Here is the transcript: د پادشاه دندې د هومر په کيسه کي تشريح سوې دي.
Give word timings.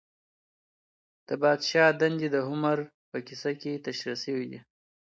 د 1.27 1.29
پادشاه 1.41 1.89
دندې 2.01 2.27
د 2.31 2.37
هومر 2.47 2.77
په 3.11 3.17
کيسه 3.27 3.51
کي 3.61 3.71
تشريح 3.85 4.17
سوې 4.25 4.45
دي. 4.51 4.59